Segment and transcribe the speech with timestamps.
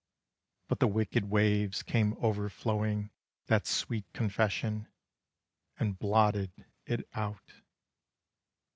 [0.67, 3.11] But the wicked waves came overflowing
[3.45, 4.87] That sweet confession,
[5.77, 6.51] And blotted
[6.87, 7.53] it out.